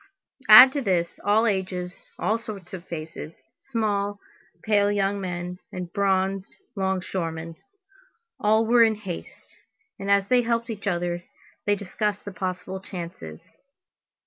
[0.49, 4.19] Add to this, all ages, all sorts of faces, small,
[4.63, 7.55] pale young men, and bronzed longshoremen.
[8.39, 9.53] All were in haste;
[9.99, 11.23] and as they helped each other,
[11.67, 13.43] they discussed the possible chances.